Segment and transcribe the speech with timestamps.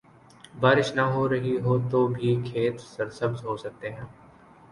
[0.55, 4.05] بارش نہ ہو رہی ہو تو بھی کھیت سرسبز ہو سکتے ہیں۔